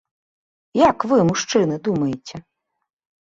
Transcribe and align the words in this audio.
Як 0.89 1.03
вы, 1.11 1.19
мужчыны, 1.29 1.75
думаеце? 1.87 2.37